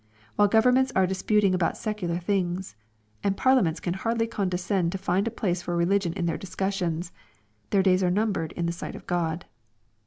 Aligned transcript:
While 0.35 0.49
Goverumentsare 0.49 1.07
disputing 1.07 1.53
about 1.53 1.77
secular 1.77 2.17
things, 2.17 2.75
and 3.23 3.37
FarUaments 3.37 3.79
caa 3.79 3.93
hardily 3.97 4.25
conde 4.31 4.55
i 4.55 4.57
scend 4.57 4.91
to 4.93 4.97
find 4.97 5.27
a 5.27 5.29
place 5.29 5.61
for 5.61 5.77
religion 5.77 6.13
in 6.13 6.25
their 6.25 6.39
discussions^ 6.39 7.11
theif 7.69 7.83
days 7.83 8.01
are 8.01 8.09
numbered 8.09 8.51
in 8.53 8.65
the 8.65 8.71
sight 8.71 8.95
of 8.95 9.05
God. 9.05 9.45